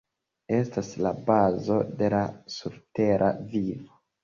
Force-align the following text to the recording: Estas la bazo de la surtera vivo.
Estas 0.59 0.89
la 1.07 1.11
bazo 1.27 1.77
de 2.01 2.11
la 2.15 2.23
surtera 2.57 3.31
vivo. 3.55 4.05